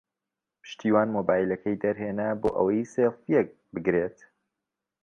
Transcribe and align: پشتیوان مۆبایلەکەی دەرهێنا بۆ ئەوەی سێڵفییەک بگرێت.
پشتیوان 0.61 1.07
مۆبایلەکەی 1.15 1.79
دەرهێنا 1.83 2.29
بۆ 2.41 2.49
ئەوەی 2.57 2.89
سێڵفییەک 2.93 3.47
بگرێت. 3.73 4.17